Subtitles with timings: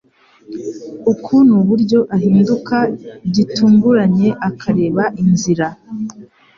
[1.11, 2.77] Uku nuburyo ahinduka
[3.35, 5.67] gitunguranye akareba inzira